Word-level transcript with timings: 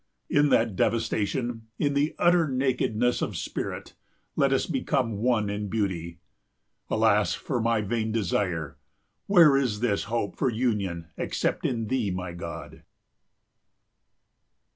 In 0.31 0.49
that 0.49 0.75
devastation, 0.75 1.67
in 1.77 1.93
the 1.93 2.15
utter 2.17 2.47
nakedness 2.47 3.21
of 3.21 3.37
spirit, 3.37 3.93
let 4.35 4.51
us 4.51 4.65
become 4.65 5.17
one 5.17 5.47
in 5.47 5.67
beauty. 5.67 6.17
Alas 6.89 7.35
for 7.35 7.61
my 7.61 7.81
vain 7.81 8.11
desire! 8.11 8.79
Where 9.27 9.55
is 9.55 9.79
this 9.79 10.05
hope 10.05 10.35
for 10.37 10.49
union 10.49 11.09
except 11.17 11.67
in 11.67 11.85
thee, 11.85 12.09
my 12.09 12.31
God? 12.33 12.81